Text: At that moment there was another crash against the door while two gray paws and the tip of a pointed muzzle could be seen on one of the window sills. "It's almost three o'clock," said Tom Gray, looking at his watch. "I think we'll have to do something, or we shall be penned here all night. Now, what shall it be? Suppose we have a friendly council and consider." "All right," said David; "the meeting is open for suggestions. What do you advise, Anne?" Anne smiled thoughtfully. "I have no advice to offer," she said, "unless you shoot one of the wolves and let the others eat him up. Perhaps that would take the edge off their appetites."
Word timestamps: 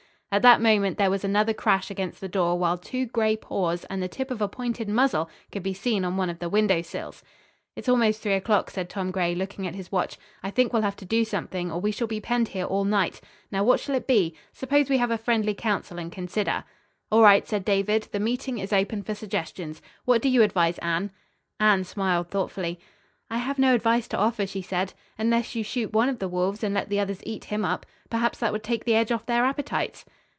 At 0.33 0.43
that 0.43 0.61
moment 0.61 0.97
there 0.97 1.09
was 1.11 1.25
another 1.25 1.53
crash 1.53 1.91
against 1.91 2.21
the 2.21 2.29
door 2.29 2.57
while 2.57 2.77
two 2.77 3.05
gray 3.05 3.35
paws 3.35 3.83
and 3.89 4.01
the 4.01 4.07
tip 4.07 4.31
of 4.31 4.41
a 4.41 4.47
pointed 4.47 4.87
muzzle 4.87 5.29
could 5.51 5.61
be 5.61 5.73
seen 5.73 6.05
on 6.05 6.15
one 6.15 6.29
of 6.29 6.39
the 6.39 6.47
window 6.47 6.81
sills. 6.81 7.21
"It's 7.75 7.89
almost 7.89 8.21
three 8.21 8.35
o'clock," 8.35 8.69
said 8.69 8.89
Tom 8.89 9.11
Gray, 9.11 9.35
looking 9.35 9.67
at 9.67 9.75
his 9.75 9.91
watch. 9.91 10.17
"I 10.41 10.49
think 10.49 10.71
we'll 10.71 10.83
have 10.83 10.95
to 10.95 11.05
do 11.05 11.25
something, 11.25 11.69
or 11.69 11.81
we 11.81 11.91
shall 11.91 12.07
be 12.07 12.21
penned 12.21 12.47
here 12.47 12.63
all 12.63 12.85
night. 12.85 13.19
Now, 13.51 13.65
what 13.65 13.81
shall 13.81 13.93
it 13.93 14.07
be? 14.07 14.33
Suppose 14.53 14.89
we 14.89 14.99
have 14.99 15.11
a 15.11 15.17
friendly 15.17 15.53
council 15.53 15.99
and 15.99 16.09
consider." 16.09 16.63
"All 17.11 17.21
right," 17.23 17.45
said 17.45 17.65
David; 17.65 18.03
"the 18.13 18.19
meeting 18.21 18.57
is 18.57 18.71
open 18.71 19.03
for 19.03 19.13
suggestions. 19.13 19.81
What 20.05 20.21
do 20.21 20.29
you 20.29 20.43
advise, 20.43 20.77
Anne?" 20.77 21.11
Anne 21.59 21.83
smiled 21.83 22.29
thoughtfully. 22.29 22.79
"I 23.29 23.39
have 23.39 23.59
no 23.59 23.75
advice 23.75 24.07
to 24.07 24.17
offer," 24.17 24.47
she 24.47 24.61
said, 24.61 24.93
"unless 25.19 25.55
you 25.55 25.63
shoot 25.65 25.91
one 25.91 26.07
of 26.07 26.19
the 26.19 26.29
wolves 26.29 26.63
and 26.63 26.73
let 26.73 26.87
the 26.87 27.01
others 27.01 27.19
eat 27.25 27.45
him 27.45 27.65
up. 27.65 27.85
Perhaps 28.09 28.39
that 28.39 28.53
would 28.53 28.63
take 28.63 28.85
the 28.85 28.95
edge 28.95 29.11
off 29.11 29.25
their 29.25 29.43
appetites." 29.43 30.05